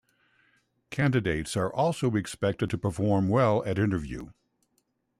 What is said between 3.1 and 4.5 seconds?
well at interview.